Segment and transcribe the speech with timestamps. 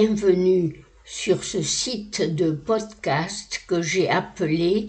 [0.00, 4.86] Bienvenue sur ce site de podcast que j'ai appelé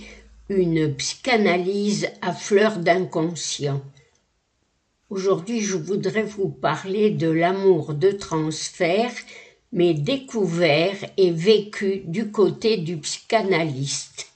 [0.50, 3.82] une psychanalyse à fleur d'inconscient.
[5.10, 9.12] Aujourd'hui, je voudrais vous parler de l'amour de transfert,
[9.72, 14.28] mais découvert et vécu du côté du psychanalyste.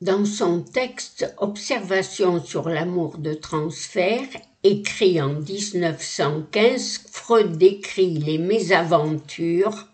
[0.00, 4.26] Dans son texte Observation sur l'amour de transfert,
[4.64, 9.88] écrit en 1915, Freud décrit les mésaventures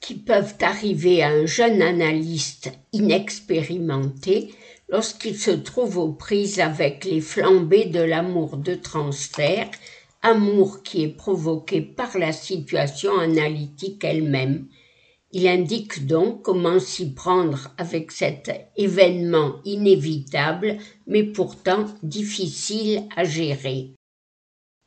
[0.00, 4.52] qui peuvent arriver à un jeune analyste inexpérimenté
[4.88, 9.70] lorsqu'il se trouve aux prises avec les flambées de l'amour de transfert,
[10.20, 14.66] amour qui est provoqué par la situation analytique elle-même,
[15.32, 23.92] il indique donc comment s'y prendre avec cet événement inévitable, mais pourtant difficile à gérer.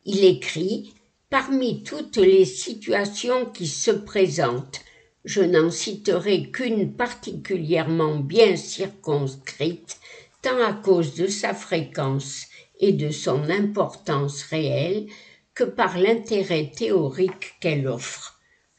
[0.06, 0.94] Il écrit
[1.32, 4.82] Parmi toutes les situations qui se présentent,
[5.26, 10.00] je n'en citerai qu'une particulièrement bien circonscrite,
[10.44, 12.46] tant à cause de sa fréquence
[12.80, 15.08] et de son importance réelle
[15.56, 18.35] que par l'intérêt théorique qu'elle offre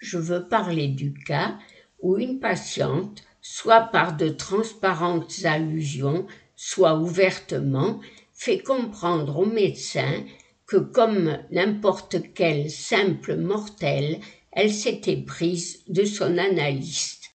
[0.07, 1.59] je veux parler du cas
[2.01, 8.01] où une patiente, soit par de transparentes allusions, soit ouvertement,
[8.33, 10.25] fait comprendre au médecin
[10.67, 14.21] que comme n'importe quel simple mortel,
[14.53, 17.31] elle s'était prise de son analyste.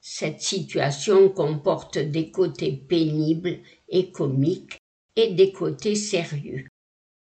[0.00, 3.58] Cette situation comporte des côtés pénibles
[3.88, 4.78] et comiques
[5.14, 6.66] et des côtés sérieux.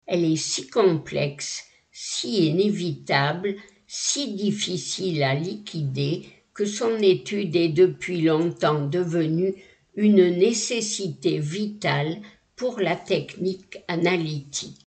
[0.07, 3.57] Elle est si complexe, si inévitable
[3.97, 9.55] si difficile à liquider que son étude est depuis longtemps devenue
[9.95, 12.21] une nécessité vitale
[12.57, 14.85] pour la technique analytique.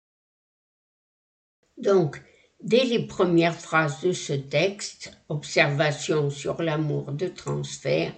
[1.78, 2.20] Donc,
[2.62, 8.12] dès les premières phrases de ce texte, Observation sur l'amour de transfert,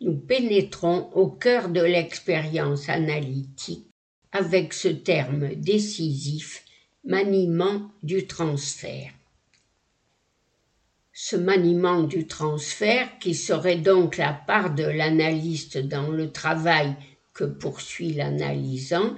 [0.00, 3.86] nous pénétrons au cœur de l'expérience analytique
[4.32, 6.64] avec ce terme décisif,
[7.04, 9.12] maniement du transfert
[11.24, 16.96] ce maniement du transfert, qui serait donc la part de l'analyste dans le travail
[17.32, 19.14] que poursuit l'analysant,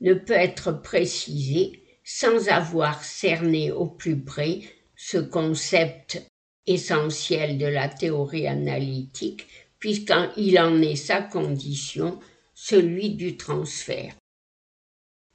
[0.00, 4.60] ne peut être précisé sans avoir cerné au plus près
[4.94, 6.22] ce concept
[6.68, 9.48] essentiel de la théorie analytique,
[9.80, 12.20] puisqu'il en est sa condition,
[12.54, 14.14] celui du transfert.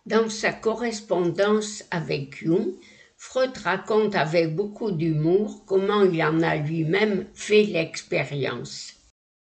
[0.06, 2.72] Dans sa correspondance avec Jung,
[3.28, 8.94] Freud raconte avec beaucoup d'humour comment il en a lui-même fait l'expérience.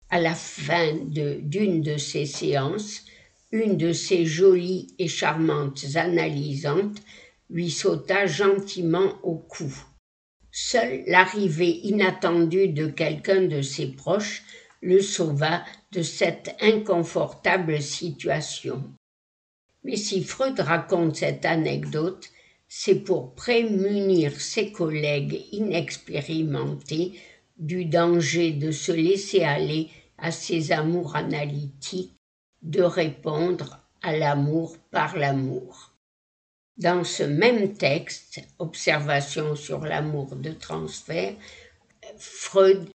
[0.09, 3.03] À la fin d'une de, ces séances,
[3.51, 6.97] une de ces jolies et charmantes analysantes
[7.49, 9.71] lui sauta gentiment au cou.
[10.49, 14.43] Seule l'arrivée inattendue de quelqu'un de ses proches
[14.81, 18.81] le sauva de cette inconfortable situation.
[19.83, 22.29] Mais si Freud raconte cette anecdote,
[22.67, 27.19] c'est pour prémunir ses collègues inexpérimentés
[27.57, 32.13] du danger de se laisser aller à ses amours analytiques,
[32.61, 35.93] de répondre à l'amour par l'amour.
[36.77, 41.33] Dans ce même texte, Observation sur l'amour de transfert,
[42.17, 42.89] Freud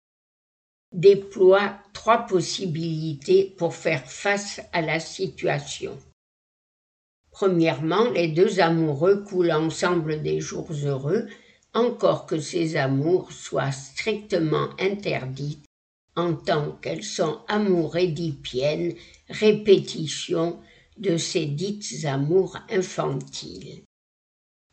[0.93, 5.99] déploie trois possibilités pour faire face à la situation.
[7.43, 11.27] Premièrement, les deux amoureux coulent ensemble des jours heureux,
[11.75, 15.65] encore que ces amours soient strictement interdites,
[16.15, 18.95] en tant qu'elles sont amours édipiennes,
[19.29, 20.61] répétitions
[20.99, 23.83] de ces dites amours infantiles.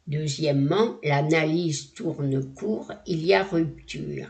[0.05, 4.29] Deuxièmement, l'analyse tourne court, il y a rupture.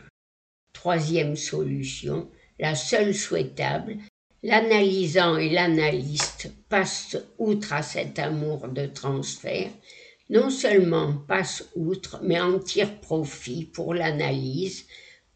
[0.72, 3.98] Troisième solution, la seule souhaitable,
[4.42, 9.70] L'analysant et l'analyste passent outre à cet amour de transfert,
[10.30, 14.86] non seulement passent outre, mais en tirent profit pour l'analyse,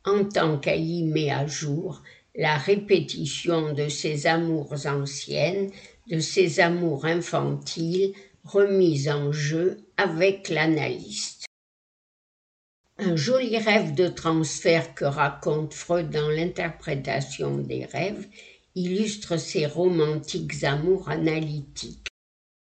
[0.06, 2.02] en tant qu'elle met à jour
[2.34, 5.70] la répétition de ses amours anciennes,
[6.08, 8.14] de ses amours infantiles
[8.44, 11.44] remises en jeu avec l'analyste.
[12.98, 18.26] Un joli rêve de transfert que raconte Freud dans l'interprétation des rêves
[18.74, 22.08] illustre ces romantiques amours analytiques.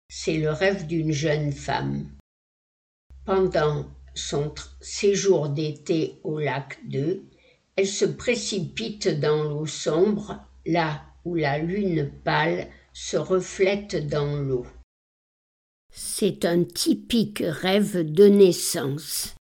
[0.09, 2.09] C'est le rêve d'une jeune femme.
[3.25, 7.25] Pendant son séjour d'été au lac d'Eu,
[7.77, 14.67] elle se précipite dans l'eau sombre, là où la lune pâle se reflète dans l'eau.
[15.91, 19.35] C'est un typique rêve de naissance.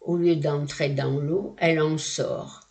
[0.00, 2.65] Au lieu d'entrer dans l'eau, elle en sort.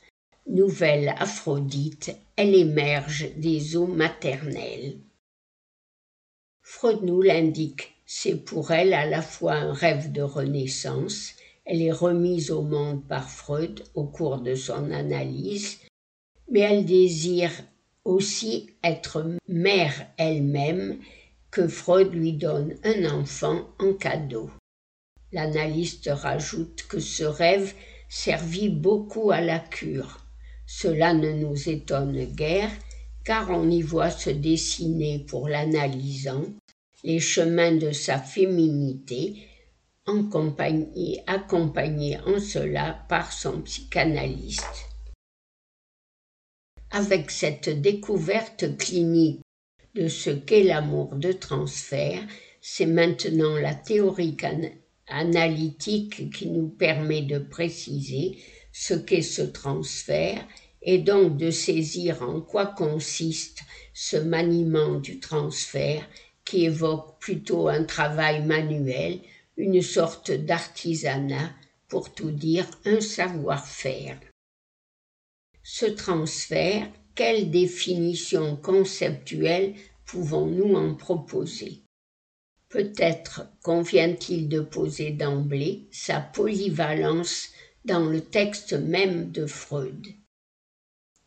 [0.48, 5.00] Nouvelle Aphrodite, elle émerge des eaux maternelles.
[6.62, 11.32] Freud nous l'indique, c'est pour elle à la fois un rêve de renaissance,
[11.66, 15.80] elle est remise au monde par Freud au cours de son analyse,
[16.52, 17.52] mais elle désire
[18.04, 21.00] aussi être mère elle-même,
[21.50, 24.52] que Freud lui donne un enfant en cadeau.
[25.32, 27.74] L'analyste rajoute que ce rêve
[28.10, 30.25] servit beaucoup à la cure.
[30.68, 32.72] Cela ne nous étonne guère,
[33.24, 36.44] car on y voit se dessiner pour l'analysant
[37.04, 39.48] les chemins de sa féminité,
[40.08, 44.90] accompagné en cela par son psychanalyste.
[46.92, 49.42] Avec cette découverte clinique
[49.96, 52.22] de ce qu'est l'amour de transfert,
[52.62, 54.38] c'est maintenant la théorie
[55.08, 58.40] analytique qui nous permet de préciser
[58.78, 60.46] ce qu'est ce transfert
[60.82, 63.62] et donc de saisir en quoi consiste
[63.94, 66.06] ce maniement du transfert
[66.44, 69.22] qui évoque plutôt un travail manuel,
[69.56, 71.52] une sorte d'artisanat,
[71.88, 74.20] pour tout dire un savoir-faire.
[75.64, 76.86] Ce transfert,
[77.16, 79.74] quelle définition conceptuelle
[80.06, 81.84] pouvons-nous en proposer?
[82.68, 87.52] Peut-être convient-il de poser d'emblée sa polyvalence
[87.86, 90.06] dans le texte même de Freud.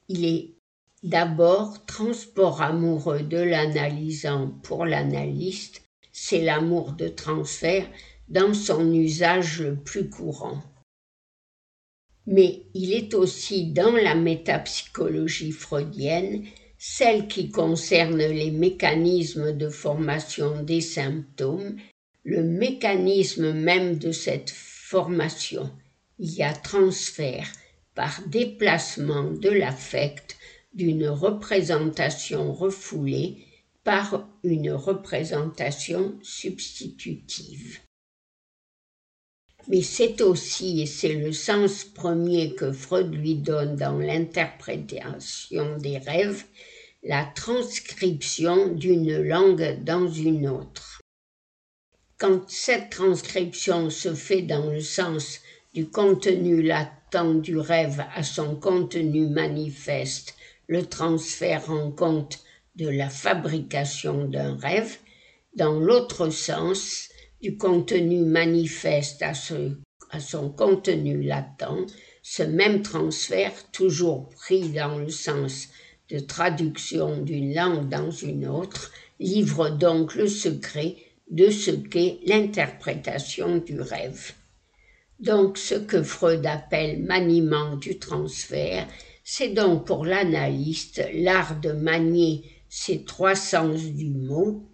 [0.08, 0.54] Il est
[1.02, 5.82] d'abord transport amoureux de l'analysant pour l'analyste,
[6.12, 7.88] c'est l'amour de transfert
[8.28, 10.62] dans son usage le plus courant.
[12.26, 16.44] Mais il est aussi dans la métapsychologie freudienne
[16.78, 21.76] celle qui concerne les mécanismes de formation des symptômes,
[22.22, 25.70] le mécanisme même de cette formation.
[26.18, 27.50] Il y a transfert
[27.94, 30.36] par déplacement de l'affect
[30.74, 33.44] d'une représentation refoulée
[33.84, 37.80] par une représentation substitutive.
[39.68, 45.98] Mais c'est aussi, et c'est le sens premier que Freud lui donne dans l'interprétation des
[45.98, 46.44] rêves,
[47.02, 51.00] la transcription d'une langue dans une autre.
[52.18, 55.40] Quand cette transcription se fait dans le sens
[55.74, 60.34] du contenu latent du rêve à son contenu manifeste,
[60.66, 62.40] le transfert en compte
[62.76, 64.98] de la fabrication d'un rêve,
[65.54, 67.08] dans l'autre sens,
[67.40, 71.86] du contenu manifeste à, son contenu latent,
[72.22, 75.68] ce même transfert, toujours pris dans le sens
[76.10, 80.96] de traduction d'une langue dans une autre, livre donc le secret
[81.30, 84.32] de ce qu'est l'interprétation du rêve.
[85.20, 88.86] Donc ce que Freud appelle maniement du transfert,
[89.24, 94.68] c'est donc pour l'analyste l'art de manier ces trois sens du mot,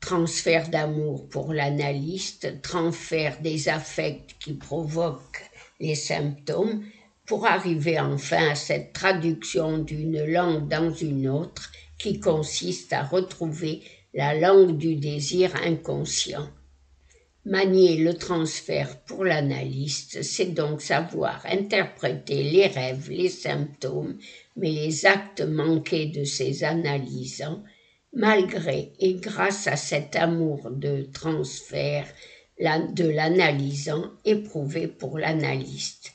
[0.00, 6.84] transfert d'amour pour l'analyste, transfert des affects qui provoquent les symptômes,
[7.26, 13.82] pour arriver enfin à cette traduction d'une langue dans une autre qui consiste à retrouver
[14.12, 16.48] la langue du désir inconscient.
[17.46, 24.16] Manier le transfert pour l'analyste, c'est donc savoir interpréter les rêves, les symptômes,
[24.56, 27.62] mais les actes manqués de ces analysants
[28.14, 32.06] malgré et grâce à cet amour de transfert
[32.58, 36.14] de l'analysant éprouvé pour l'analyste.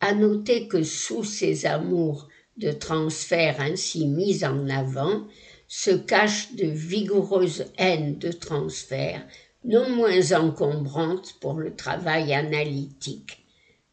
[0.00, 2.28] À noter que sous ces amours
[2.58, 5.26] de transfert ainsi mis en avant
[5.66, 9.26] se cachent de vigoureuses haines de transfert
[9.64, 13.46] non moins encombrantes pour le travail analytique.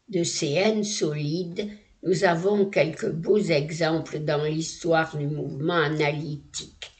[0.07, 1.69] De ces haines solides,
[2.03, 6.91] nous avons quelques beaux exemples dans l'histoire du mouvement analytique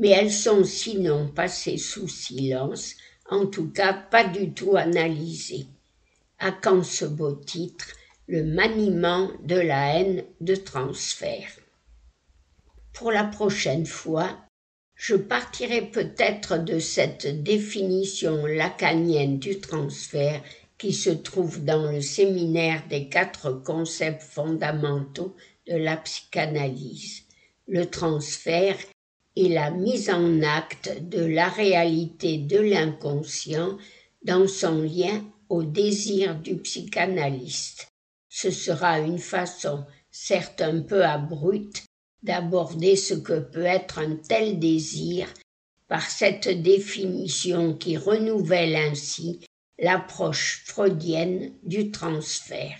[0.00, 2.94] mais elles sont sinon passées sous silence,
[3.28, 5.66] en tout cas pas du tout analysées.
[6.38, 7.86] À quand ce beau titre
[8.26, 11.50] Le maniement de la haine de transfert?
[12.94, 14.38] Pour la prochaine fois,
[15.00, 20.42] je partirai peut-être de cette définition lacanienne du transfert
[20.76, 25.34] qui se trouve dans le séminaire des quatre concepts fondamentaux
[25.66, 27.22] de la psychanalyse.
[27.66, 28.76] Le transfert
[29.36, 33.78] et la mise en acte de la réalité de l'inconscient
[34.22, 37.88] dans son lien au désir du psychanalyste.
[38.28, 41.84] Ce sera une façon, certes un peu abrupte,
[42.22, 45.32] d'aborder ce que peut être un tel désir
[45.88, 49.40] par cette définition qui renouvelle ainsi
[49.78, 52.78] l'approche freudienne du transfert.